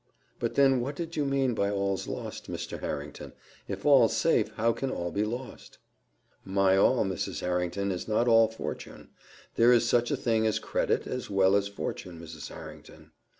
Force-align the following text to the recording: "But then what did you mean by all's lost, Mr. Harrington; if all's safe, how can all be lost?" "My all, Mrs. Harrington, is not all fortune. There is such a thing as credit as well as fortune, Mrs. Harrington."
"But 0.39 0.55
then 0.55 0.79
what 0.81 0.95
did 0.95 1.15
you 1.15 1.25
mean 1.25 1.53
by 1.53 1.69
all's 1.69 2.07
lost, 2.07 2.49
Mr. 2.49 2.79
Harrington; 2.79 3.33
if 3.67 3.85
all's 3.85 4.17
safe, 4.17 4.49
how 4.55 4.73
can 4.73 4.89
all 4.89 5.11
be 5.11 5.23
lost?" 5.23 5.77
"My 6.43 6.75
all, 6.75 7.05
Mrs. 7.05 7.41
Harrington, 7.41 7.91
is 7.91 8.07
not 8.07 8.27
all 8.27 8.47
fortune. 8.47 9.09
There 9.57 9.71
is 9.71 9.87
such 9.87 10.09
a 10.09 10.17
thing 10.17 10.47
as 10.47 10.57
credit 10.57 11.05
as 11.05 11.29
well 11.29 11.55
as 11.55 11.67
fortune, 11.67 12.19
Mrs. 12.19 12.49
Harrington." 12.49 13.11